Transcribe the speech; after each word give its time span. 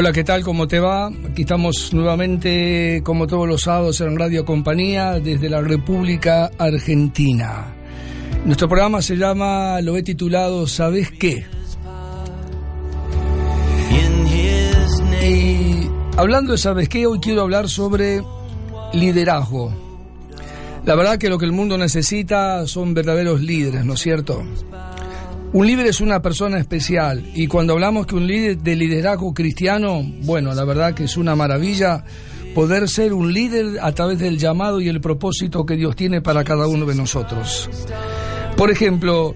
Hola, 0.00 0.12
¿qué 0.12 0.24
tal? 0.24 0.42
¿Cómo 0.42 0.66
te 0.66 0.80
va? 0.80 1.08
Aquí 1.30 1.42
estamos 1.42 1.92
nuevamente, 1.92 3.02
como 3.04 3.26
todos 3.26 3.46
los 3.46 3.60
sábados, 3.60 4.00
en 4.00 4.18
Radio 4.18 4.46
Compañía 4.46 5.20
desde 5.20 5.50
la 5.50 5.60
República 5.60 6.50
Argentina. 6.56 7.66
Nuestro 8.46 8.66
programa 8.66 9.02
se 9.02 9.16
llama, 9.16 9.78
lo 9.82 9.98
he 9.98 10.02
titulado 10.02 10.66
¿Sabes 10.66 11.10
qué? 11.10 11.44
Y 15.22 15.86
hablando 16.16 16.52
de 16.52 16.58
¿Sabes 16.58 16.88
qué? 16.88 17.06
Hoy 17.06 17.20
quiero 17.20 17.42
hablar 17.42 17.68
sobre 17.68 18.22
liderazgo. 18.94 19.70
La 20.86 20.94
verdad 20.94 21.18
que 21.18 21.28
lo 21.28 21.36
que 21.36 21.44
el 21.44 21.52
mundo 21.52 21.76
necesita 21.76 22.66
son 22.66 22.94
verdaderos 22.94 23.42
líderes, 23.42 23.84
¿no 23.84 23.92
es 23.92 24.00
cierto? 24.00 24.44
Un 25.52 25.66
líder 25.66 25.86
es 25.86 26.00
una 26.00 26.22
persona 26.22 26.58
especial 26.58 27.24
y 27.34 27.48
cuando 27.48 27.72
hablamos 27.72 28.06
que 28.06 28.14
un 28.14 28.26
líder 28.26 28.58
de 28.58 28.76
liderazgo 28.76 29.34
cristiano, 29.34 30.00
bueno, 30.22 30.54
la 30.54 30.64
verdad 30.64 30.94
que 30.94 31.04
es 31.04 31.16
una 31.16 31.34
maravilla 31.34 32.04
poder 32.54 32.88
ser 32.88 33.12
un 33.12 33.32
líder 33.32 33.80
a 33.82 33.92
través 33.92 34.20
del 34.20 34.38
llamado 34.38 34.80
y 34.80 34.88
el 34.88 35.00
propósito 35.00 35.66
que 35.66 35.74
Dios 35.74 35.96
tiene 35.96 36.20
para 36.20 36.44
cada 36.44 36.68
uno 36.68 36.86
de 36.86 36.94
nosotros. 36.94 37.68
Por 38.56 38.70
ejemplo, 38.70 39.34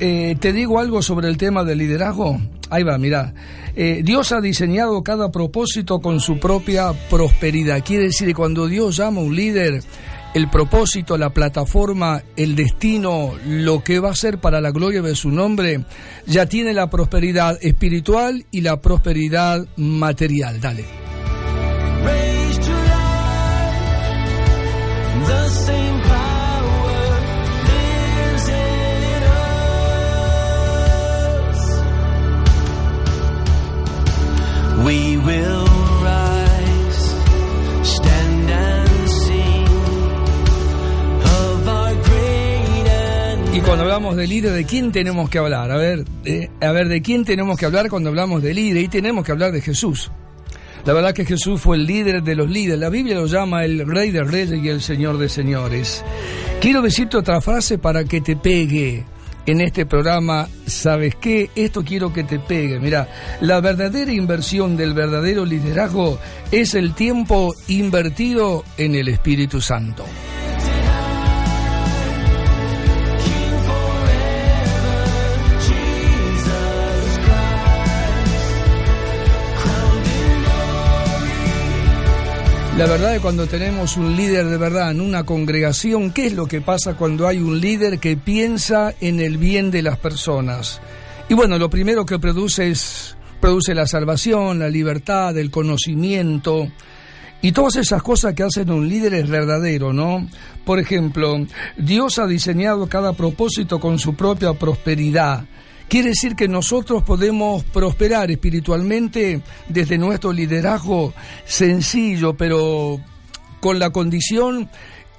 eh, 0.00 0.36
te 0.38 0.52
digo 0.52 0.80
algo 0.80 1.00
sobre 1.00 1.28
el 1.28 1.38
tema 1.38 1.64
del 1.64 1.78
liderazgo. 1.78 2.38
Ahí 2.68 2.82
va, 2.82 2.98
mira. 2.98 3.32
Eh, 3.74 4.02
Dios 4.04 4.32
ha 4.32 4.42
diseñado 4.42 5.02
cada 5.02 5.30
propósito 5.30 6.00
con 6.00 6.20
su 6.20 6.38
propia 6.38 6.92
prosperidad. 7.08 7.82
Quiere 7.82 8.04
decir 8.04 8.28
que 8.28 8.34
cuando 8.34 8.66
Dios 8.66 8.96
llama 8.96 9.20
a 9.20 9.24
un 9.24 9.34
líder, 9.34 9.82
el 10.34 10.50
propósito, 10.50 11.16
la 11.16 11.30
plataforma, 11.30 12.22
el 12.36 12.56
destino, 12.56 13.32
lo 13.46 13.82
que 13.84 14.00
va 14.00 14.10
a 14.10 14.16
ser 14.16 14.38
para 14.38 14.60
la 14.60 14.72
gloria 14.72 15.00
de 15.00 15.14
su 15.14 15.30
nombre, 15.30 15.84
ya 16.26 16.46
tiene 16.46 16.74
la 16.74 16.90
prosperidad 16.90 17.56
espiritual 17.62 18.44
y 18.50 18.60
la 18.60 18.80
prosperidad 18.80 19.64
material. 19.76 20.60
Dale. 20.60 20.84
Cuando 43.64 43.84
hablamos 43.84 44.16
de 44.16 44.26
líder, 44.26 44.52
¿de 44.52 44.64
quién 44.64 44.92
tenemos 44.92 45.30
que 45.30 45.38
hablar? 45.38 45.70
A 45.70 45.76
ver, 45.76 46.04
a 46.60 46.72
ver, 46.72 46.88
¿de 46.88 47.00
quién 47.02 47.24
tenemos 47.24 47.58
que 47.58 47.66
hablar 47.66 47.88
cuando 47.88 48.10
hablamos 48.10 48.42
de 48.42 48.52
líder? 48.52 48.82
Y 48.82 48.88
tenemos 48.88 49.24
que 49.24 49.32
hablar 49.32 49.52
de 49.52 49.60
Jesús. 49.60 50.10
La 50.84 50.92
verdad 50.92 51.14
que 51.14 51.24
Jesús 51.24 51.60
fue 51.60 51.76
el 51.76 51.86
líder 51.86 52.22
de 52.22 52.34
los 52.34 52.50
líderes. 52.50 52.78
La 52.78 52.90
Biblia 52.90 53.14
lo 53.16 53.26
llama 53.26 53.64
el 53.64 53.86
rey 53.86 54.10
de 54.10 54.22
reyes 54.22 54.62
y 54.62 54.68
el 54.68 54.82
señor 54.82 55.16
de 55.18 55.28
señores. 55.28 56.04
Quiero 56.60 56.82
decirte 56.82 57.16
otra 57.16 57.40
frase 57.40 57.78
para 57.78 58.04
que 58.04 58.20
te 58.20 58.36
pegue 58.36 59.04
en 59.46 59.60
este 59.62 59.86
programa. 59.86 60.46
¿Sabes 60.66 61.14
qué? 61.14 61.50
Esto 61.54 61.82
quiero 61.84 62.12
que 62.12 62.24
te 62.24 62.38
pegue. 62.38 62.78
Mira, 62.78 63.08
la 63.40 63.60
verdadera 63.60 64.12
inversión 64.12 64.76
del 64.76 64.92
verdadero 64.92 65.46
liderazgo 65.46 66.18
es 66.52 66.74
el 66.74 66.94
tiempo 66.94 67.54
invertido 67.68 68.62
en 68.76 68.94
el 68.94 69.08
Espíritu 69.08 69.60
Santo. 69.60 70.04
La 82.76 82.86
verdad 82.86 83.14
es 83.14 83.20
cuando 83.20 83.46
tenemos 83.46 83.96
un 83.96 84.16
líder 84.16 84.46
de 84.46 84.56
verdad 84.56 84.90
en 84.90 85.00
una 85.00 85.22
congregación, 85.22 86.10
¿qué 86.10 86.26
es 86.26 86.32
lo 86.32 86.46
que 86.46 86.60
pasa 86.60 86.94
cuando 86.94 87.28
hay 87.28 87.38
un 87.38 87.60
líder 87.60 88.00
que 88.00 88.16
piensa 88.16 88.92
en 89.00 89.20
el 89.20 89.38
bien 89.38 89.70
de 89.70 89.80
las 89.80 89.96
personas? 89.96 90.80
Y 91.28 91.34
bueno, 91.34 91.56
lo 91.56 91.70
primero 91.70 92.04
que 92.04 92.18
produce 92.18 92.70
es 92.70 93.16
produce 93.40 93.76
la 93.76 93.86
salvación, 93.86 94.58
la 94.58 94.68
libertad, 94.68 95.38
el 95.38 95.52
conocimiento 95.52 96.66
y 97.40 97.52
todas 97.52 97.76
esas 97.76 98.02
cosas 98.02 98.34
que 98.34 98.42
hacen 98.42 98.70
un 98.70 98.88
líder 98.88 99.14
es 99.14 99.28
verdadero, 99.28 99.92
¿no? 99.92 100.26
Por 100.64 100.80
ejemplo, 100.80 101.46
Dios 101.76 102.18
ha 102.18 102.26
diseñado 102.26 102.88
cada 102.88 103.12
propósito 103.12 103.78
con 103.78 104.00
su 104.00 104.16
propia 104.16 104.52
prosperidad. 104.54 105.44
Quiere 105.94 106.08
decir 106.08 106.34
que 106.34 106.48
nosotros 106.48 107.04
podemos 107.04 107.62
prosperar 107.62 108.28
espiritualmente 108.28 109.40
desde 109.68 109.96
nuestro 109.96 110.32
liderazgo 110.32 111.14
sencillo, 111.44 112.34
pero 112.34 112.98
con 113.60 113.78
la 113.78 113.90
condición 113.90 114.68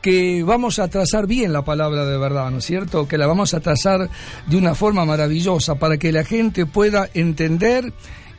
que 0.02 0.44
vamos 0.44 0.80
a 0.80 0.90
trazar 0.90 1.28
bien 1.28 1.54
la 1.54 1.64
palabra 1.64 2.06
de 2.06 2.18
verdad, 2.18 2.52
¿no 2.52 2.58
es 2.58 2.66
cierto? 2.66 3.08
Que 3.08 3.18
la 3.18 3.26
vamos 3.26 3.54
a 3.54 3.62
trazar 3.62 4.10
de 4.48 4.58
una 4.58 4.76
forma 4.76 5.06
maravillosa 5.06 5.76
para 5.76 5.96
que 5.96 6.12
la 6.12 6.26
gente 6.26 6.66
pueda 6.66 7.08
entender 7.14 7.94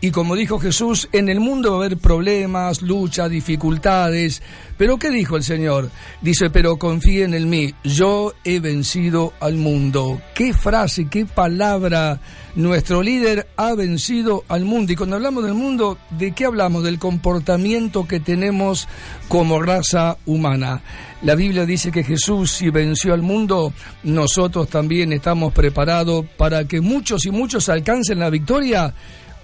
y 0.06 0.12
como 0.12 0.36
dijo 0.36 0.60
Jesús, 0.60 1.08
en 1.10 1.28
el 1.28 1.40
mundo 1.40 1.70
va 1.70 1.76
a 1.78 1.86
haber 1.86 1.98
problemas, 1.98 2.80
luchas, 2.80 3.28
dificultades. 3.28 4.40
Pero 4.78 4.98
¿qué 4.98 5.10
dijo 5.10 5.36
el 5.36 5.42
Señor? 5.42 5.90
Dice, 6.20 6.48
pero 6.48 6.76
confíen 6.76 7.34
en 7.34 7.50
mí, 7.50 7.74
yo 7.82 8.32
he 8.44 8.60
vencido 8.60 9.32
al 9.40 9.56
mundo. 9.56 10.20
¿Qué 10.32 10.54
frase, 10.54 11.08
qué 11.08 11.26
palabra? 11.26 12.20
Nuestro 12.54 13.02
líder 13.02 13.48
ha 13.56 13.74
vencido 13.74 14.44
al 14.46 14.64
mundo. 14.64 14.92
Y 14.92 14.96
cuando 14.96 15.16
hablamos 15.16 15.42
del 15.42 15.54
mundo, 15.54 15.98
¿de 16.10 16.30
qué 16.30 16.44
hablamos? 16.44 16.84
Del 16.84 17.00
comportamiento 17.00 18.06
que 18.06 18.20
tenemos 18.20 18.86
como 19.26 19.60
raza 19.60 20.18
humana. 20.24 20.82
La 21.22 21.34
Biblia 21.34 21.66
dice 21.66 21.90
que 21.90 22.04
Jesús, 22.04 22.52
si 22.52 22.70
venció 22.70 23.12
al 23.12 23.22
mundo, 23.22 23.72
nosotros 24.04 24.68
también 24.68 25.12
estamos 25.12 25.52
preparados 25.52 26.24
para 26.36 26.64
que 26.64 26.80
muchos 26.80 27.26
y 27.26 27.32
muchos 27.32 27.68
alcancen 27.68 28.20
la 28.20 28.30
victoria 28.30 28.94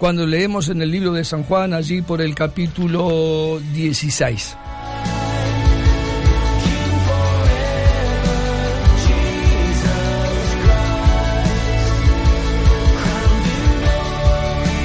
cuando 0.03 0.27
leemos 0.27 0.67
en 0.67 0.81
el 0.81 0.91
libro 0.91 1.13
de 1.13 1.23
San 1.23 1.43
Juan, 1.43 1.73
allí 1.73 2.01
por 2.01 2.21
el 2.21 2.35
capítulo 2.35 3.61
16. 3.73 4.57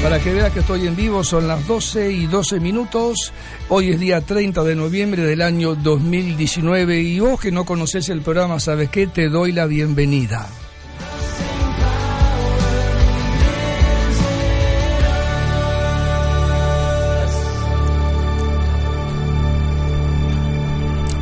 Para 0.05 0.21
que 0.21 0.33
veas 0.33 0.53
que 0.53 0.61
estoy 0.61 0.87
en 0.87 0.95
vivo, 0.95 1.25
son 1.25 1.49
las 1.49 1.67
12 1.67 2.13
y 2.13 2.27
12 2.29 2.61
minutos. 2.61 3.33
Hoy 3.71 3.91
es 3.91 3.99
día 3.99 4.21
30 4.21 4.63
de 4.63 4.77
noviembre 4.77 5.25
del 5.25 5.43
año 5.43 5.75
2019 5.75 7.01
y 7.01 7.19
vos 7.19 7.41
que 7.41 7.51
no 7.51 7.65
conoces 7.65 8.09
el 8.09 8.21
programa, 8.21 8.61
¿sabes 8.61 8.89
qué? 8.89 9.09
Te 9.09 9.29
doy 9.29 9.51
la 9.51 9.67
bienvenida. 9.67 10.49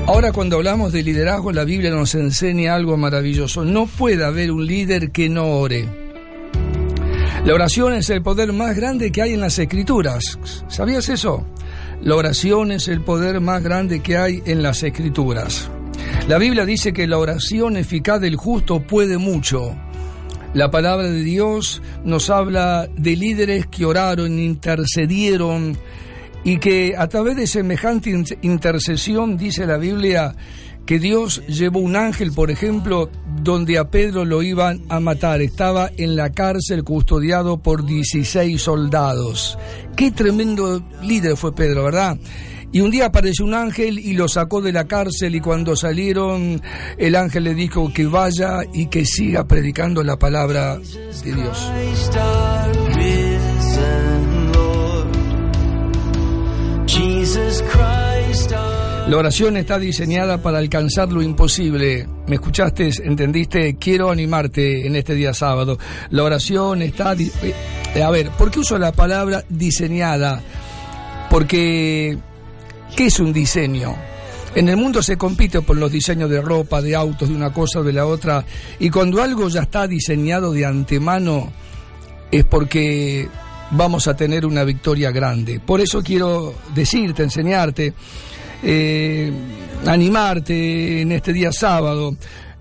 Ahora 0.06 0.30
cuando 0.30 0.54
hablamos 0.54 0.92
de 0.92 1.02
liderazgo, 1.02 1.50
la 1.50 1.64
Biblia 1.64 1.90
nos 1.90 2.14
enseña 2.14 2.76
algo 2.76 2.96
maravilloso. 2.96 3.64
No 3.64 3.86
puede 3.86 4.24
haber 4.24 4.52
un 4.52 4.64
líder 4.64 5.10
que 5.10 5.28
no 5.28 5.46
ore. 5.58 5.88
La 7.44 7.52
oración 7.52 7.92
es 7.92 8.08
el 8.10 8.22
poder 8.22 8.52
más 8.52 8.76
grande 8.76 9.10
que 9.10 9.22
hay 9.22 9.32
en 9.32 9.40
las 9.40 9.58
escrituras. 9.58 10.38
¿Sabías 10.68 11.08
eso? 11.08 11.44
La 12.02 12.14
oración 12.14 12.70
es 12.70 12.86
el 12.86 13.02
poder 13.02 13.40
más 13.40 13.64
grande 13.64 14.00
que 14.00 14.16
hay 14.16 14.42
en 14.46 14.62
las 14.62 14.84
escrituras. 14.84 15.68
La 16.28 16.38
Biblia 16.38 16.64
dice 16.64 16.92
que 16.92 17.08
la 17.08 17.18
oración 17.18 17.76
eficaz 17.76 18.20
del 18.20 18.36
justo 18.36 18.80
puede 18.80 19.18
mucho. 19.18 19.76
La 20.54 20.70
palabra 20.70 21.08
de 21.08 21.24
Dios 21.24 21.82
nos 22.04 22.30
habla 22.30 22.88
de 22.96 23.16
líderes 23.16 23.66
que 23.66 23.84
oraron, 23.84 24.38
intercedieron, 24.38 25.76
y 26.46 26.58
que 26.58 26.94
a 26.96 27.08
través 27.08 27.34
de 27.34 27.48
semejante 27.48 28.08
intercesión, 28.42 29.36
dice 29.36 29.66
la 29.66 29.78
Biblia, 29.78 30.36
que 30.86 31.00
Dios 31.00 31.44
llevó 31.48 31.80
un 31.80 31.96
ángel, 31.96 32.30
por 32.30 32.52
ejemplo, 32.52 33.10
donde 33.42 33.78
a 33.78 33.90
Pedro 33.90 34.24
lo 34.24 34.44
iban 34.44 34.84
a 34.88 35.00
matar. 35.00 35.42
Estaba 35.42 35.90
en 35.96 36.14
la 36.14 36.30
cárcel 36.30 36.84
custodiado 36.84 37.60
por 37.60 37.84
16 37.84 38.62
soldados. 38.62 39.58
Qué 39.96 40.12
tremendo 40.12 40.84
líder 41.02 41.36
fue 41.36 41.52
Pedro, 41.52 41.82
¿verdad? 41.82 42.16
Y 42.70 42.80
un 42.80 42.92
día 42.92 43.06
apareció 43.06 43.44
un 43.44 43.54
ángel 43.54 43.98
y 43.98 44.12
lo 44.12 44.28
sacó 44.28 44.60
de 44.60 44.72
la 44.72 44.86
cárcel 44.86 45.34
y 45.34 45.40
cuando 45.40 45.74
salieron 45.74 46.62
el 46.96 47.16
ángel 47.16 47.42
le 47.42 47.54
dijo 47.54 47.92
que 47.92 48.06
vaya 48.06 48.60
y 48.72 48.86
que 48.86 49.04
siga 49.04 49.48
predicando 49.48 50.04
la 50.04 50.16
palabra 50.16 50.78
de 50.78 51.34
Dios. 51.34 51.72
La 59.08 59.16
oración 59.16 59.56
está 59.56 59.78
diseñada 59.78 60.42
para 60.42 60.58
alcanzar 60.58 61.12
lo 61.12 61.22
imposible. 61.22 62.08
¿Me 62.26 62.34
escuchaste? 62.34 62.90
¿Entendiste? 63.04 63.76
Quiero 63.76 64.10
animarte 64.10 64.84
en 64.84 64.96
este 64.96 65.14
día 65.14 65.32
sábado. 65.32 65.78
La 66.10 66.24
oración 66.24 66.82
está... 66.82 67.14
Eh, 67.14 68.02
a 68.02 68.10
ver, 68.10 68.30
¿por 68.30 68.50
qué 68.50 68.58
uso 68.58 68.76
la 68.78 68.90
palabra 68.90 69.44
diseñada? 69.48 70.42
Porque, 71.30 72.18
¿qué 72.96 73.06
es 73.06 73.20
un 73.20 73.32
diseño? 73.32 73.94
En 74.56 74.68
el 74.68 74.76
mundo 74.76 75.00
se 75.02 75.16
compite 75.16 75.60
por 75.62 75.76
los 75.76 75.92
diseños 75.92 76.28
de 76.28 76.40
ropa, 76.40 76.82
de 76.82 76.96
autos, 76.96 77.28
de 77.28 77.34
una 77.36 77.52
cosa 77.52 77.80
o 77.80 77.84
de 77.84 77.92
la 77.92 78.06
otra, 78.06 78.44
y 78.80 78.90
cuando 78.90 79.22
algo 79.22 79.48
ya 79.48 79.62
está 79.62 79.86
diseñado 79.86 80.50
de 80.52 80.64
antemano, 80.66 81.52
es 82.32 82.44
porque 82.44 83.28
vamos 83.70 84.08
a 84.08 84.16
tener 84.16 84.46
una 84.46 84.64
victoria 84.64 85.10
grande. 85.10 85.60
Por 85.60 85.80
eso 85.80 86.02
quiero 86.02 86.54
decirte, 86.74 87.22
enseñarte, 87.22 87.94
eh, 88.62 89.32
animarte 89.86 91.02
en 91.02 91.12
este 91.12 91.32
día 91.32 91.52
sábado 91.52 92.16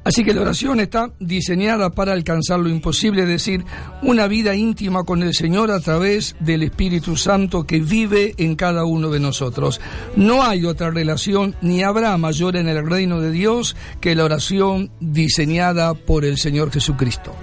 Así 0.06 0.24
que 0.24 0.36
la 0.36 0.42
oración 0.42 0.80
está 0.80 1.10
diseñada 1.20 1.90
para 1.90 2.14
alcanzar 2.14 2.60
lo 2.60 2.70
imposible, 2.70 3.24
es 3.24 3.28
decir, 3.28 3.66
una 4.04 4.28
vida 4.28 4.54
íntima 4.54 5.04
con 5.04 5.24
el 5.24 5.34
Señor 5.34 5.72
a 5.72 5.80
través 5.80 6.36
del 6.40 6.62
Espíritu 6.62 7.18
Santo 7.18 7.66
que 7.66 7.80
vive 7.80 8.36
en 8.38 8.56
cada 8.56 8.86
uno 8.86 9.10
de 9.10 9.20
nosotros. 9.20 9.82
No 10.16 10.44
hay 10.44 10.64
otra 10.66 10.92
relación 10.92 11.56
ni 11.62 11.82
habrá 11.82 12.16
mayor 12.20 12.56
en 12.56 12.68
el 12.68 12.88
reino 12.88 13.20
de 13.20 13.32
Dios 13.32 13.76
que 14.00 14.14
la 14.14 14.26
oración 14.26 14.92
diseñada 15.00 15.96
por 15.96 16.24
el 16.24 16.38
Señor 16.38 16.72
Jesucristo. 16.72 17.34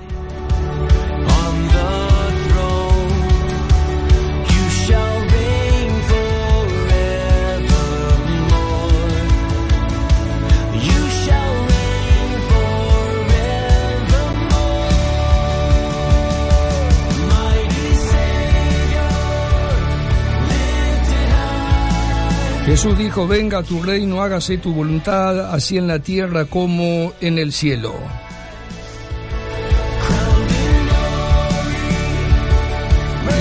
Jesús 22.72 22.96
dijo, 22.96 23.28
venga 23.28 23.58
a 23.58 23.62
tu 23.62 23.82
reino, 23.82 24.22
hágase 24.22 24.56
tu 24.56 24.72
voluntad, 24.72 25.52
así 25.52 25.76
en 25.76 25.86
la 25.86 25.98
tierra 25.98 26.46
como 26.46 27.12
en 27.20 27.36
el 27.36 27.52
cielo. 27.52 27.94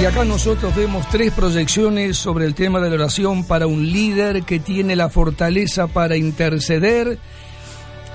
Y 0.02 0.04
acá 0.04 0.26
nosotros 0.26 0.76
vemos 0.76 1.08
tres 1.10 1.32
proyecciones 1.32 2.18
sobre 2.18 2.46
el 2.46 2.54
tema 2.54 2.82
de 2.82 2.90
la 2.90 2.96
oración 2.96 3.46
para 3.46 3.68
un 3.68 3.90
líder 3.90 4.44
que 4.44 4.60
tiene 4.60 4.98
la 4.98 5.08
fortaleza 5.08 5.88
para 5.88 6.18
interceder 6.18 7.18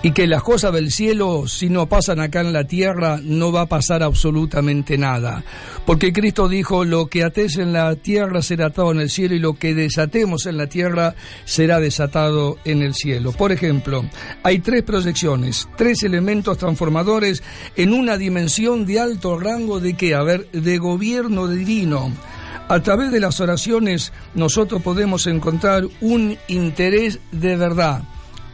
y 0.07 0.13
que 0.13 0.29
las 0.29 0.45
cosas 0.45 0.73
del 0.73 0.93
cielo, 0.93 1.49
si 1.49 1.69
no 1.69 1.89
pasan 1.89 2.21
acá 2.21 2.41
en 2.41 2.53
la 2.53 2.63
tierra, 2.63 3.19
no 3.21 3.51
va 3.51 3.63
a 3.63 3.67
pasar 3.67 4.05
absolutamente 4.05 4.97
nada. 4.97 5.43
Porque 5.85 6.13
Cristo 6.13 6.49
dijo, 6.49 6.85
lo 6.85 7.09
que 7.09 7.25
ates 7.25 7.57
en 7.57 7.73
la 7.73 7.93
tierra 7.97 8.41
será 8.41 8.67
atado 8.67 8.93
en 8.93 9.01
el 9.01 9.11
cielo 9.11 9.35
y 9.35 9.41
lo 9.41 9.55
que 9.55 9.75
desatemos 9.75 10.47
en 10.47 10.59
la 10.59 10.69
tierra 10.69 11.17
será 11.45 11.81
desatado 11.81 12.57
en 12.65 12.83
el 12.83 12.95
cielo. 12.95 13.33
Por 13.33 13.51
ejemplo, 13.51 14.05
hay 14.45 14.61
tres 14.61 14.85
proyecciones, 14.85 15.69
tres 15.77 16.05
elementos 16.05 16.57
transformadores 16.57 17.43
en 17.75 17.93
una 17.93 18.17
dimensión 18.17 18.87
de 18.87 19.01
alto 19.01 19.41
rango 19.41 19.81
de 19.81 19.95
qué? 19.95 20.15
A 20.15 20.23
ver, 20.23 20.49
de 20.53 20.79
gobierno 20.79 21.49
divino. 21.49 22.13
A 22.69 22.79
través 22.79 23.11
de 23.11 23.19
las 23.19 23.41
oraciones 23.41 24.13
nosotros 24.37 24.83
podemos 24.83 25.27
encontrar 25.27 25.83
un 26.01 26.39
interés 26.47 27.19
de 27.33 27.57
verdad 27.57 28.05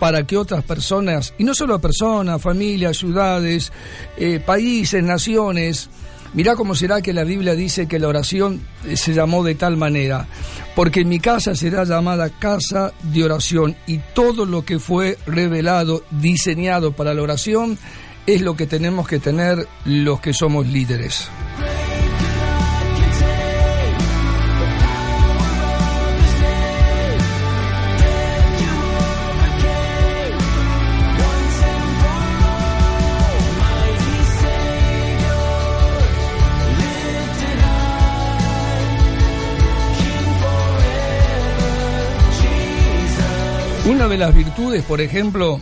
para 0.02 0.26
que 0.26 0.37
otras 0.37 0.64
personas, 0.64 1.32
y 1.38 1.44
no 1.44 1.54
solo 1.54 1.81
personas, 1.81 2.43
familias, 2.43 2.96
ciudades, 2.96 3.72
eh, 4.16 4.40
países, 4.44 5.00
naciones, 5.00 5.90
mirá 6.34 6.56
cómo 6.56 6.75
será 6.75 7.00
que 7.00 7.12
la 7.12 7.22
Biblia 7.22 7.54
dice 7.54 7.87
que 7.87 8.00
la 8.00 8.08
oración 8.08 8.66
eh, 8.84 8.96
se 8.96 9.14
llamó 9.14 9.44
de 9.44 9.54
tal 9.54 9.76
manera, 9.76 10.26
porque 10.75 11.04
mi 11.04 11.20
casa 11.20 11.54
será 11.54 11.84
llamada 11.84 12.31
casa 12.31 12.93
de 13.00 13.22
oración 13.22 13.76
y 13.87 13.99
todo 14.12 14.44
lo 14.44 14.64
que 14.64 14.81
fue 14.81 15.19
revelado, 15.25 16.02
diseñado 16.10 16.90
para 16.90 17.14
la 17.14 17.22
oración, 17.22 17.78
es 18.26 18.40
lo 18.40 18.56
que 18.56 18.66
tenemos 18.66 19.06
que 19.06 19.20
tener 19.20 19.69
los 19.84 20.20
que 20.20 20.34
somos 20.34 20.66
líderes. 20.66 21.28
Una 44.02 44.10
de 44.10 44.19
las 44.19 44.34
virtudes, 44.34 44.82
por 44.82 45.00
ejemplo, 45.00 45.60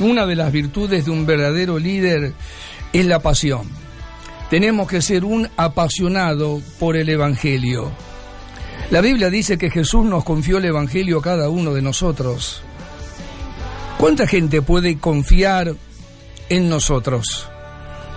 una 0.00 0.26
de 0.26 0.34
las 0.34 0.50
virtudes 0.50 1.04
de 1.04 1.12
un 1.12 1.26
verdadero 1.26 1.78
líder 1.78 2.32
es 2.92 3.06
la 3.06 3.20
pasión. 3.20 3.70
Tenemos 4.50 4.88
que 4.88 5.00
ser 5.00 5.24
un 5.24 5.48
apasionado 5.56 6.60
por 6.80 6.96
el 6.96 7.08
Evangelio. 7.08 7.92
La 8.90 9.00
Biblia 9.00 9.30
dice 9.30 9.58
que 9.58 9.70
Jesús 9.70 10.04
nos 10.04 10.24
confió 10.24 10.58
el 10.58 10.64
Evangelio 10.64 11.20
a 11.20 11.22
cada 11.22 11.50
uno 11.50 11.72
de 11.72 11.82
nosotros. 11.82 12.64
¿Cuánta 13.96 14.26
gente 14.26 14.60
puede 14.60 14.98
confiar 14.98 15.76
en 16.48 16.68
nosotros? 16.68 17.51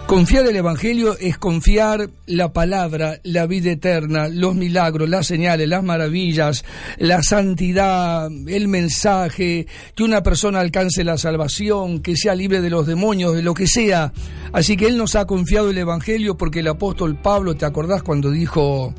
Confiar 0.07 0.45
el 0.45 0.55
Evangelio 0.55 1.17
es 1.17 1.39
confiar 1.39 2.11
la 2.27 2.53
palabra, 2.53 3.19
la 3.23 3.47
vida 3.47 3.71
eterna, 3.71 4.27
los 4.27 4.53
milagros, 4.53 5.09
las 5.09 5.25
señales, 5.25 5.67
las 5.67 5.83
maravillas, 5.83 6.63
la 6.99 7.23
santidad, 7.23 8.29
el 8.47 8.67
mensaje, 8.67 9.65
que 9.95 10.03
una 10.03 10.21
persona 10.21 10.59
alcance 10.59 11.03
la 11.03 11.17
salvación, 11.17 12.03
que 12.03 12.15
sea 12.15 12.35
libre 12.35 12.61
de 12.61 12.69
los 12.69 12.85
demonios, 12.85 13.35
de 13.35 13.41
lo 13.41 13.55
que 13.55 13.65
sea. 13.65 14.13
Así 14.53 14.77
que 14.77 14.85
Él 14.85 14.97
nos 14.97 15.15
ha 15.15 15.25
confiado 15.25 15.71
el 15.71 15.77
Evangelio 15.79 16.37
porque 16.37 16.59
el 16.59 16.67
apóstol 16.67 17.19
Pablo, 17.19 17.55
¿te 17.55 17.65
acordás 17.65 18.03
cuando 18.03 18.29
dijo, 18.29 18.93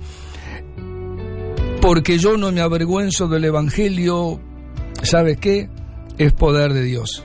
porque 1.80 2.18
yo 2.18 2.36
no 2.36 2.50
me 2.50 2.62
avergüenzo 2.62 3.28
del 3.28 3.44
Evangelio, 3.44 4.40
¿sabes 5.04 5.38
qué? 5.38 5.68
Es 6.18 6.32
poder 6.32 6.72
de 6.72 6.82
Dios. 6.82 7.25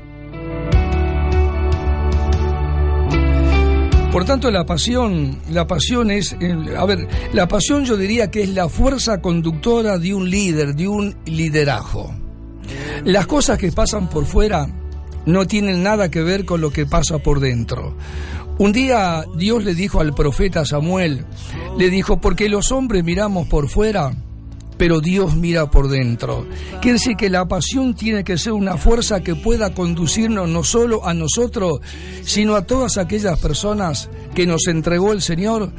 Por 4.12 4.26
tanto, 4.26 4.52
la 4.52 4.66
pasión, 4.66 5.40
la 5.50 5.68
pasión 5.68 6.12
es, 6.12 6.36
a 6.78 6.86
ver, 6.86 7.08
la 7.32 7.48
pasión 7.48 7.86
yo 7.86 7.96
diría 7.96 8.30
que 8.30 8.44
es 8.44 8.50
la 8.50 8.68
fuerza 8.68 9.22
conductora 9.22 9.98
de 9.98 10.14
un 10.14 10.30
líder, 10.30 10.76
de 10.76 10.90
un 10.90 11.16
liderazgo. 11.26 12.14
Las 13.06 13.26
cosas 13.26 13.58
que 13.58 13.72
pasan 13.72 14.10
por 14.10 14.26
fuera 14.26 14.68
no 15.26 15.48
tienen 15.48 15.82
nada 15.82 16.12
que 16.12 16.24
ver 16.24 16.44
con 16.44 16.60
lo 16.60 16.72
que 16.72 16.86
pasa 16.86 17.20
por 17.20 17.40
dentro. 17.40 17.96
Un 18.58 18.74
día 18.74 19.24
Dios 19.38 19.64
le 19.64 19.76
dijo 19.76 20.02
al 20.02 20.14
profeta 20.14 20.66
Samuel, 20.66 21.26
le 21.78 21.90
dijo, 21.90 22.20
porque 22.20 22.50
los 22.50 22.74
hombres 22.74 23.06
miramos 23.06 23.48
por 23.48 23.70
fuera, 23.70 24.14
pero 24.82 25.00
Dios 25.00 25.36
mira 25.36 25.70
por 25.70 25.90
dentro. 25.90 26.48
Quiere 26.82 26.94
decir 26.94 27.16
que 27.16 27.30
la 27.30 27.48
pasión 27.48 27.94
tiene 27.94 28.24
que 28.24 28.36
ser 28.40 28.54
una 28.54 28.78
fuerza 28.78 29.22
que 29.22 29.36
pueda 29.36 29.76
conducirnos 29.76 30.50
no 30.50 30.64
solo 30.64 31.06
a 31.08 31.14
nosotros, 31.14 31.82
sino 32.24 32.56
a 32.56 32.66
todas 32.66 32.98
aquellas 32.98 33.40
personas 33.40 34.10
que 34.34 34.48
nos 34.48 34.66
entregó 34.66 35.14
el 35.14 35.22
Señor 35.22 35.72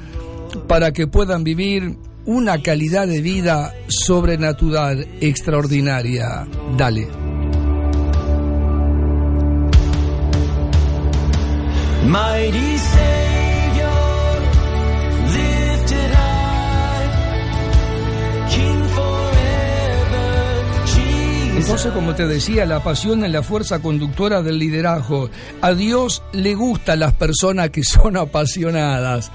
para 0.69 0.93
que 0.93 1.09
puedan 1.09 1.43
vivir 1.43 1.97
una 2.27 2.63
calidad 2.63 3.09
de 3.09 3.21
vida 3.21 3.75
sobrenatural, 3.89 5.09
extraordinaria. 5.21 6.47
Dale. 6.77 7.09
Entonces, 21.63 21.93
como 21.93 22.13
te 22.17 22.27
decía, 22.27 22.67
la 22.67 22.83
pasión 22.83 23.25
es 23.25 23.31
la 23.31 23.45
fuerza 23.45 23.79
conductora 23.79 24.43
del 24.43 24.59
liderazgo. 24.59 25.31
A 25.61 25.73
Dios 25.75 26.25
le 26.33 26.57
gustan 26.57 26.99
las 26.99 27.13
personas 27.13 27.71
que 27.71 27.85
son 27.85 28.17
apasionadas. 28.17 29.31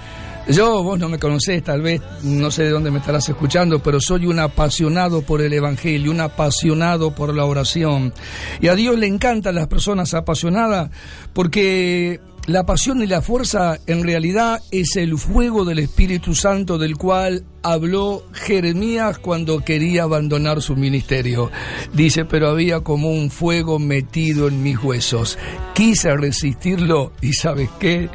Yo, 0.49 0.81
vos 0.81 0.97
no 0.97 1.09
me 1.09 1.19
conocés, 1.19 1.61
tal 1.61 1.81
vez, 1.81 2.01
no 2.23 2.49
sé 2.51 2.63
de 2.63 2.69
dónde 2.69 2.89
me 2.89 2.99
estarás 2.99 3.27
escuchando, 3.27 3.83
pero 3.83 3.99
soy 3.99 4.27
un 4.27 4.39
apasionado 4.39 5.21
por 5.21 5.41
el 5.41 5.51
Evangelio, 5.51 6.09
un 6.09 6.21
apasionado 6.21 7.13
por 7.13 7.35
la 7.35 7.43
oración. 7.43 8.13
Y 8.61 8.69
a 8.69 8.75
Dios 8.75 8.97
le 8.97 9.07
encantan 9.07 9.55
las 9.55 9.67
personas 9.67 10.13
apasionadas 10.13 10.89
porque 11.33 12.21
la 12.45 12.65
pasión 12.65 13.03
y 13.03 13.07
la 13.07 13.21
fuerza 13.21 13.77
en 13.87 14.03
realidad 14.03 14.61
es 14.71 14.95
el 14.95 15.17
fuego 15.17 15.65
del 15.65 15.79
Espíritu 15.79 16.33
Santo 16.33 16.77
del 16.77 16.95
cual 16.95 17.43
habló 17.61 18.23
Jeremías 18.31 19.19
cuando 19.19 19.59
quería 19.65 20.03
abandonar 20.03 20.61
su 20.61 20.77
ministerio. 20.77 21.51
Dice, 21.91 22.23
pero 22.23 22.47
había 22.47 22.79
como 22.79 23.09
un 23.09 23.31
fuego 23.31 23.79
metido 23.79 24.47
en 24.47 24.63
mis 24.63 24.81
huesos. 24.81 25.37
Quise 25.73 26.15
resistirlo 26.15 27.11
y 27.19 27.33
sabes 27.33 27.69
qué, 27.81 28.09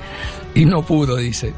y 0.55 0.65
no 0.65 0.81
pudo, 0.81 1.17
dice. 1.17 1.53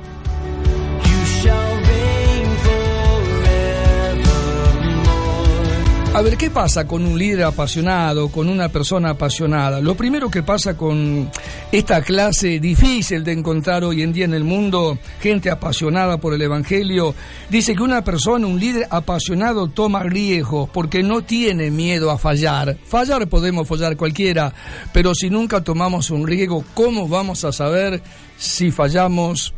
A 6.15 6.23
ver, 6.23 6.37
¿qué 6.37 6.49
pasa 6.49 6.87
con 6.87 7.05
un 7.05 7.19
líder 7.19 7.43
apasionado, 7.43 8.29
con 8.29 8.49
una 8.49 8.69
persona 8.69 9.11
apasionada? 9.11 9.81
Lo 9.81 9.97
primero 9.97 10.31
que 10.31 10.45
pasa 10.45 10.77
con 10.77 11.29
esta 11.73 12.03
clase 12.03 12.61
difícil 12.61 13.25
de 13.25 13.33
encontrar 13.33 13.83
hoy 13.83 14.03
en 14.03 14.13
día 14.13 14.25
en 14.25 14.35
el 14.35 14.45
mundo, 14.45 14.97
gente 15.21 15.51
apasionada 15.51 16.19
por 16.19 16.33
el 16.33 16.41
Evangelio, 16.43 17.17
dice 17.51 17.75
que 17.75 17.83
una 17.83 18.05
persona, 18.05 18.47
un 18.47 18.61
líder 18.61 18.87
apasionado 18.91 19.67
toma 19.67 20.05
riesgos 20.05 20.71
porque 20.71 21.03
no 21.03 21.23
tiene 21.23 21.73
miedo 21.73 22.13
a 22.13 22.17
fallar. 22.17 22.79
Fallar 22.87 23.27
podemos 23.29 23.67
fallar 23.67 23.97
cualquiera, 23.97 24.55
pero 24.93 25.17
si 25.17 25.31
nunca 25.31 25.65
tomamos 25.65 26.11
un 26.11 26.29
riesgo, 26.29 26.65
¿cómo 26.75 27.09
vamos 27.09 27.45
a 27.45 27.51
saber 27.51 28.01
si 28.39 28.71
fallamos? 28.71 29.53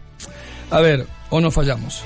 A 0.71 0.81
ver, 0.81 1.07
o 1.29 1.39
no 1.39 1.51
fallamos. 1.51 2.03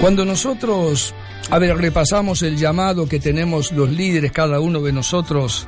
Cuando 0.00 0.24
nosotros, 0.24 1.14
a 1.50 1.58
ver, 1.58 1.76
repasamos 1.76 2.42
el 2.42 2.56
llamado 2.56 3.08
que 3.08 3.18
tenemos 3.18 3.72
los 3.72 3.90
líderes, 3.90 4.30
cada 4.30 4.60
uno 4.60 4.80
de 4.80 4.92
nosotros, 4.92 5.66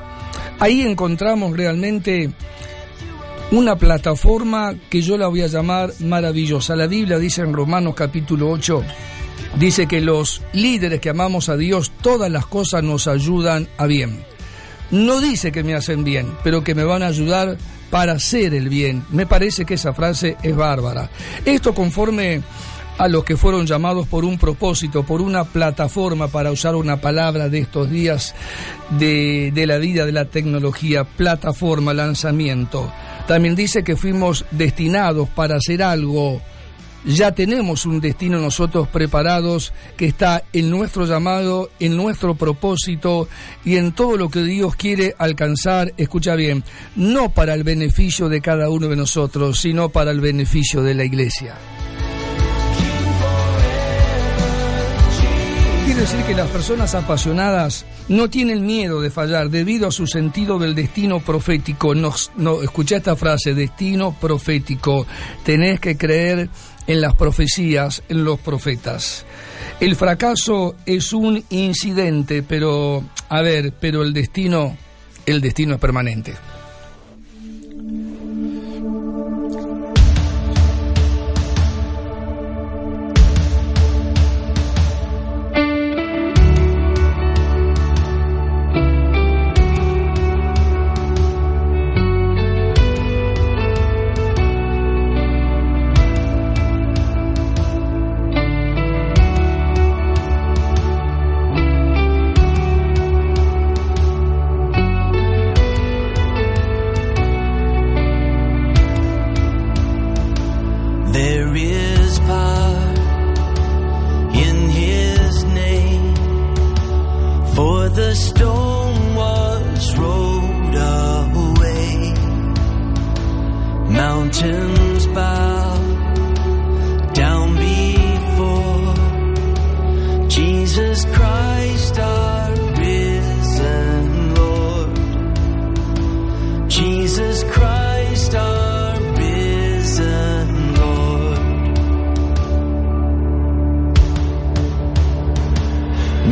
ahí 0.60 0.82
encontramos 0.82 1.56
realmente 1.56 2.30
una 3.50 3.76
plataforma 3.76 4.74
que 4.90 5.00
yo 5.00 5.16
la 5.16 5.28
voy 5.28 5.42
a 5.42 5.46
llamar 5.46 5.92
maravillosa. 6.00 6.76
La 6.76 6.86
Biblia 6.86 7.18
dice 7.18 7.40
en 7.40 7.54
Romanos 7.54 7.94
capítulo 7.94 8.50
8, 8.50 8.84
dice 9.58 9.86
que 9.86 10.02
los 10.02 10.42
líderes 10.52 11.00
que 11.00 11.08
amamos 11.08 11.48
a 11.48 11.56
Dios, 11.56 11.90
todas 12.02 12.30
las 12.30 12.46
cosas 12.46 12.82
nos 12.82 13.08
ayudan 13.08 13.66
a 13.78 13.86
bien. 13.86 14.22
No 14.90 15.20
dice 15.20 15.52
que 15.52 15.64
me 15.64 15.74
hacen 15.74 16.04
bien, 16.04 16.34
pero 16.44 16.62
que 16.62 16.74
me 16.74 16.84
van 16.84 17.02
a 17.02 17.08
ayudar 17.08 17.56
para 17.90 18.12
hacer 18.12 18.54
el 18.54 18.68
bien. 18.68 19.04
Me 19.10 19.26
parece 19.26 19.64
que 19.64 19.74
esa 19.74 19.94
frase 19.94 20.36
es 20.42 20.54
bárbara. 20.54 21.10
Esto 21.44 21.74
conforme 21.74 22.42
a 22.98 23.08
los 23.08 23.24
que 23.24 23.36
fueron 23.36 23.66
llamados 23.66 24.06
por 24.06 24.24
un 24.24 24.38
propósito, 24.38 25.04
por 25.04 25.22
una 25.22 25.44
plataforma, 25.44 26.28
para 26.28 26.50
usar 26.50 26.74
una 26.74 27.00
palabra 27.00 27.48
de 27.48 27.60
estos 27.60 27.88
días 27.88 28.34
de, 28.90 29.52
de, 29.54 29.66
la 29.66 29.78
vida 29.78 30.04
de 30.04 30.12
la 30.12 30.26
tecnología, 30.26 31.04
plataforma, 31.04 31.94
lanzamiento. 31.94 32.92
También 33.26 33.54
dice 33.54 33.84
que 33.84 33.96
fuimos 33.96 34.44
destinados 34.50 35.28
para 35.28 35.56
hacer 35.56 35.82
algo. 35.82 36.42
Ya 37.04 37.32
tenemos 37.32 37.86
un 37.86 38.00
destino 38.00 38.38
nosotros 38.38 38.88
preparados 38.88 39.72
que 39.96 40.06
está 40.06 40.42
en 40.52 40.68
nuestro 40.68 41.06
llamado, 41.06 41.70
en 41.78 41.96
nuestro 41.96 42.34
propósito 42.34 43.28
y 43.64 43.76
en 43.76 43.92
todo 43.92 44.16
lo 44.16 44.28
que 44.28 44.42
Dios 44.42 44.74
quiere 44.74 45.14
alcanzar, 45.16 45.94
escucha 45.96 46.34
bien, 46.34 46.64
no 46.96 47.30
para 47.30 47.54
el 47.54 47.62
beneficio 47.62 48.28
de 48.28 48.40
cada 48.40 48.68
uno 48.68 48.88
de 48.88 48.96
nosotros, 48.96 49.60
sino 49.60 49.90
para 49.90 50.10
el 50.10 50.20
beneficio 50.20 50.82
de 50.82 50.94
la 50.94 51.04
iglesia. 51.04 51.54
Quiere 55.88 56.02
decir 56.02 56.22
que 56.24 56.34
las 56.34 56.50
personas 56.50 56.94
apasionadas 56.94 57.86
no 58.08 58.28
tienen 58.28 58.66
miedo 58.66 59.00
de 59.00 59.10
fallar 59.10 59.48
debido 59.48 59.88
a 59.88 59.90
su 59.90 60.06
sentido 60.06 60.58
del 60.58 60.74
destino 60.74 61.20
profético. 61.20 61.94
No, 61.94 62.12
no, 62.36 62.62
escuché 62.62 62.96
esta 62.96 63.16
frase, 63.16 63.54
destino 63.54 64.14
profético. 64.20 65.06
Tenés 65.44 65.80
que 65.80 65.96
creer 65.96 66.50
en 66.86 67.00
las 67.00 67.14
profecías, 67.14 68.02
en 68.10 68.22
los 68.22 68.38
profetas. 68.38 69.24
El 69.80 69.96
fracaso 69.96 70.76
es 70.84 71.14
un 71.14 71.42
incidente, 71.48 72.42
pero, 72.42 73.02
a 73.30 73.40
ver, 73.40 73.72
pero 73.72 74.02
el 74.02 74.12
destino, 74.12 74.76
el 75.24 75.40
destino 75.40 75.76
es 75.76 75.80
permanente. 75.80 76.34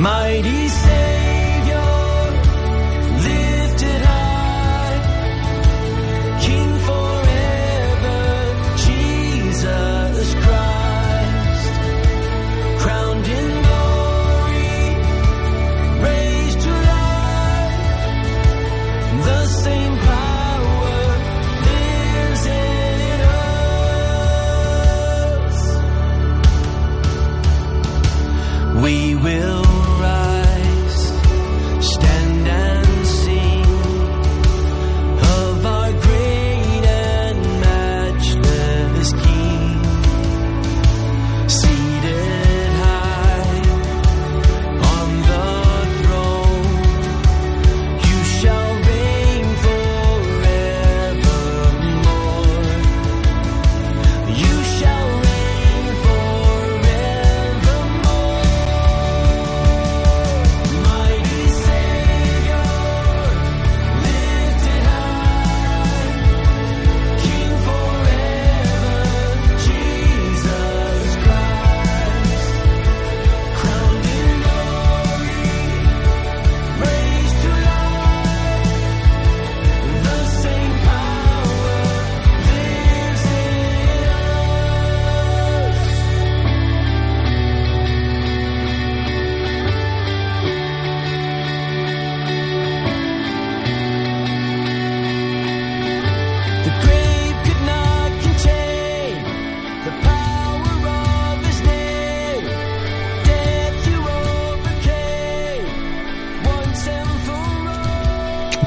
mighty 0.06 0.68
Savior. 0.68 1.15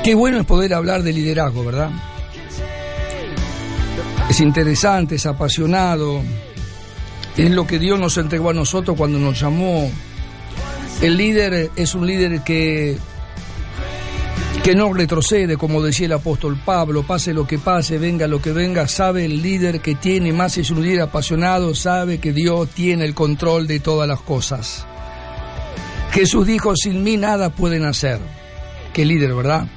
Qué 0.03 0.15
bueno 0.15 0.39
es 0.39 0.45
poder 0.45 0.73
hablar 0.73 1.03
de 1.03 1.13
liderazgo, 1.13 1.65
¿verdad? 1.65 1.91
Es 4.29 4.39
interesante, 4.39 5.15
es 5.15 5.25
apasionado, 5.25 6.21
es 7.35 7.51
lo 7.51 7.67
que 7.67 7.79
Dios 7.79 7.99
nos 7.99 8.17
entregó 8.17 8.49
a 8.49 8.53
nosotros 8.53 8.95
cuando 8.97 9.19
nos 9.19 9.39
llamó. 9.39 9.91
El 11.01 11.17
líder 11.17 11.71
es 11.75 11.95
un 11.95 12.05
líder 12.05 12.41
que, 12.43 12.97
que 14.63 14.75
no 14.75 14.93
retrocede, 14.93 15.57
como 15.57 15.81
decía 15.81 16.05
el 16.05 16.13
apóstol 16.13 16.59
Pablo, 16.63 17.03
pase 17.03 17.33
lo 17.33 17.47
que 17.47 17.57
pase, 17.57 17.97
venga 17.97 18.27
lo 18.27 18.41
que 18.41 18.51
venga, 18.51 18.87
sabe 18.87 19.25
el 19.25 19.41
líder 19.41 19.81
que 19.81 19.95
tiene, 19.95 20.31
más 20.31 20.57
es 20.57 20.69
un 20.71 20.83
líder 20.83 21.01
apasionado, 21.01 21.73
sabe 21.75 22.19
que 22.19 22.31
Dios 22.33 22.69
tiene 22.69 23.05
el 23.05 23.13
control 23.13 23.67
de 23.67 23.79
todas 23.79 24.07
las 24.07 24.21
cosas. 24.21 24.85
Jesús 26.11 26.45
dijo, 26.47 26.75
sin 26.75 27.03
mí 27.03 27.17
nada 27.17 27.49
pueden 27.49 27.85
hacer. 27.85 28.19
Qué 28.93 29.05
líder, 29.05 29.33
¿verdad? 29.33 29.67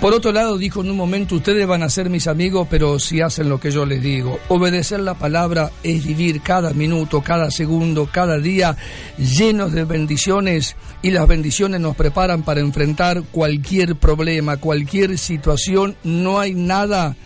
Por 0.00 0.12
otro 0.12 0.30
lado, 0.30 0.58
dijo 0.58 0.82
en 0.82 0.90
un 0.90 0.96
momento, 0.96 1.36
ustedes 1.36 1.66
van 1.66 1.82
a 1.82 1.88
ser 1.88 2.10
mis 2.10 2.26
amigos, 2.26 2.68
pero 2.70 2.98
si 2.98 3.22
hacen 3.22 3.48
lo 3.48 3.58
que 3.58 3.70
yo 3.70 3.86
les 3.86 4.02
digo. 4.02 4.38
Obedecer 4.48 5.00
la 5.00 5.14
palabra 5.14 5.70
es 5.82 6.04
vivir 6.04 6.42
cada 6.42 6.74
minuto, 6.74 7.22
cada 7.22 7.50
segundo, 7.50 8.06
cada 8.12 8.38
día 8.38 8.76
llenos 9.16 9.72
de 9.72 9.84
bendiciones 9.84 10.76
y 11.00 11.10
las 11.12 11.26
bendiciones 11.26 11.80
nos 11.80 11.96
preparan 11.96 12.42
para 12.42 12.60
enfrentar 12.60 13.22
cualquier 13.32 13.96
problema, 13.96 14.58
cualquier 14.58 15.16
situación. 15.16 15.96
No 16.04 16.40
hay 16.40 16.52
nada 16.52 17.16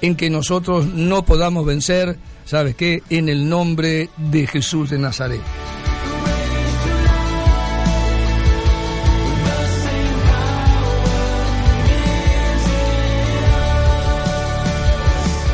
en 0.00 0.16
que 0.16 0.28
nosotros 0.28 0.86
no 0.86 1.24
podamos 1.24 1.64
vencer, 1.64 2.18
¿sabes 2.44 2.74
qué? 2.74 3.02
En 3.10 3.28
el 3.28 3.48
nombre 3.48 4.10
de 4.16 4.46
Jesús 4.48 4.90
de 4.90 4.98
Nazaret. 4.98 5.40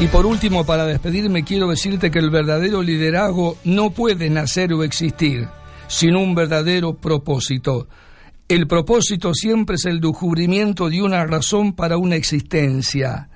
Y 0.01 0.09
por 0.09 0.27
último, 0.27 0.67
para 0.67 0.87
despedirme, 0.87 1.45
quiero 1.45 1.69
decirte 1.69 2.11
que 2.11 2.19
el 2.19 2.31
verdadero 2.31 2.83
liderazgo 2.83 3.57
no 3.65 3.91
puede 3.91 4.29
nacer 4.29 4.73
o 4.73 4.83
existir 4.83 5.49
sin 5.87 6.17
un 6.17 6.35
verdadero 6.35 6.95
propósito. 6.95 7.89
El 8.49 8.67
propósito 8.67 9.33
siempre 9.35 9.77
es 9.77 9.85
el 9.85 10.01
descubrimiento 10.01 10.91
de 10.91 11.01
una 11.01 11.25
razón 11.25 11.73
para 11.73 11.97
una 11.97 12.17
existencia. 12.17 13.29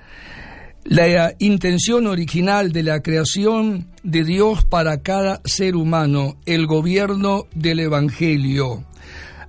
La 0.85 1.35
intención 1.39 2.07
original 2.07 2.73
de 2.73 2.83
la 2.83 3.01
creación 3.01 3.87
de 4.03 4.25
Dios 4.25 4.65
para 4.65 5.03
cada 5.03 5.41
ser 5.45 5.77
humano, 5.77 6.39
el 6.45 6.67
gobierno 6.67 7.45
del 7.55 7.81
Evangelio. 7.81 8.85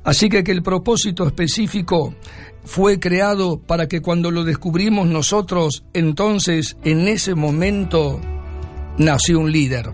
Así 0.03 0.29
que 0.29 0.43
que 0.43 0.51
el 0.51 0.63
propósito 0.63 1.25
específico 1.25 2.13
fue 2.69 2.99
creado 2.99 3.59
para 3.59 3.87
que 3.87 3.99
cuando 3.99 4.29
lo 4.29 4.43
descubrimos 4.43 5.07
nosotros, 5.07 5.83
entonces 5.93 6.77
en 6.83 7.07
ese 7.07 7.33
momento 7.33 8.21
nació 8.99 9.39
un 9.39 9.51
líder. 9.51 9.89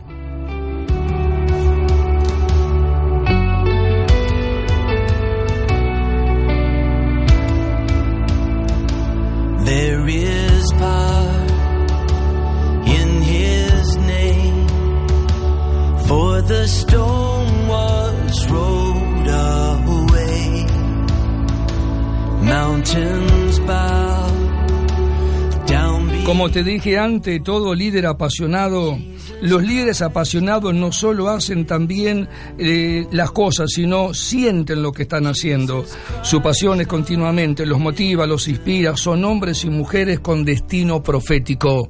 Te 26.55 26.63
dije 26.63 26.97
antes, 26.97 27.43
todo 27.43 27.75
líder 27.75 28.05
apasionado, 28.05 28.97
los 29.41 29.61
líderes 29.61 30.01
apasionados 30.01 30.73
no 30.73 30.93
solo 30.93 31.27
hacen 31.27 31.65
también 31.65 32.29
eh, 32.57 33.05
las 33.11 33.31
cosas, 33.31 33.71
sino 33.73 34.13
sienten 34.13 34.81
lo 34.81 34.93
que 34.93 35.01
están 35.01 35.27
haciendo. 35.27 35.83
Su 36.21 36.41
pasión 36.41 36.79
es 36.79 36.87
continuamente, 36.87 37.65
los 37.65 37.77
motiva, 37.77 38.25
los 38.25 38.47
inspira, 38.47 38.95
son 38.95 39.25
hombres 39.25 39.65
y 39.65 39.69
mujeres 39.69 40.21
con 40.21 40.45
destino 40.45 41.03
profético. 41.03 41.89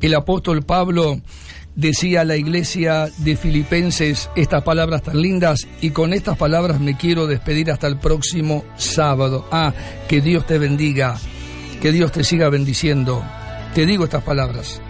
El 0.00 0.14
apóstol 0.14 0.62
Pablo 0.62 1.20
decía 1.74 2.22
a 2.22 2.24
la 2.24 2.36
iglesia 2.36 3.10
de 3.18 3.36
Filipenses 3.36 4.30
estas 4.34 4.62
palabras 4.62 5.02
tan 5.02 5.20
lindas 5.20 5.68
y 5.82 5.90
con 5.90 6.14
estas 6.14 6.38
palabras 6.38 6.80
me 6.80 6.96
quiero 6.96 7.26
despedir 7.26 7.70
hasta 7.70 7.88
el 7.88 7.98
próximo 7.98 8.64
sábado. 8.78 9.46
Ah, 9.52 9.74
que 10.08 10.22
Dios 10.22 10.46
te 10.46 10.56
bendiga, 10.56 11.18
que 11.82 11.92
Dios 11.92 12.10
te 12.10 12.24
siga 12.24 12.48
bendiciendo. 12.48 13.22
Te 13.74 13.86
digo 13.86 14.04
estas 14.04 14.22
palabras. 14.22 14.80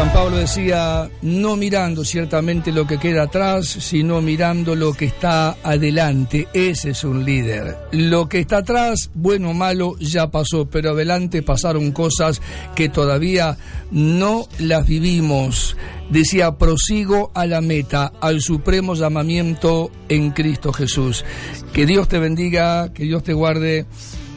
San 0.00 0.14
Pablo 0.14 0.38
decía, 0.38 1.10
no 1.20 1.56
mirando 1.56 2.06
ciertamente 2.06 2.72
lo 2.72 2.86
que 2.86 2.96
queda 2.96 3.24
atrás, 3.24 3.66
sino 3.66 4.22
mirando 4.22 4.74
lo 4.74 4.94
que 4.94 5.04
está 5.04 5.58
adelante. 5.62 6.48
Ese 6.54 6.92
es 6.92 7.04
un 7.04 7.22
líder. 7.22 7.76
Lo 7.92 8.26
que 8.26 8.38
está 8.38 8.58
atrás, 8.58 9.10
bueno 9.12 9.50
o 9.50 9.52
malo, 9.52 9.98
ya 9.98 10.30
pasó, 10.30 10.64
pero 10.70 10.92
adelante 10.92 11.42
pasaron 11.42 11.92
cosas 11.92 12.40
que 12.74 12.88
todavía 12.88 13.58
no 13.90 14.48
las 14.58 14.86
vivimos. 14.86 15.76
Decía, 16.08 16.56
prosigo 16.56 17.30
a 17.34 17.44
la 17.44 17.60
meta, 17.60 18.10
al 18.22 18.40
supremo 18.40 18.94
llamamiento 18.94 19.90
en 20.08 20.30
Cristo 20.30 20.72
Jesús. 20.72 21.26
Que 21.74 21.84
Dios 21.84 22.08
te 22.08 22.18
bendiga, 22.18 22.90
que 22.94 23.02
Dios 23.02 23.22
te 23.22 23.34
guarde. 23.34 23.84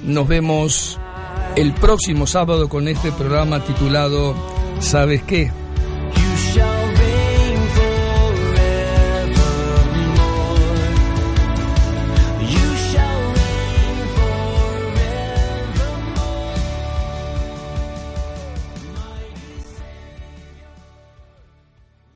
Nos 0.03 0.27
vemos 0.27 0.99
el 1.55 1.73
próximo 1.73 2.27
sábado 2.27 2.67
con 2.67 2.89
este 2.89 3.13
programa 3.13 3.63
titulado 3.63 4.52
¿Sabes 4.83 5.23
qué? 5.23 5.62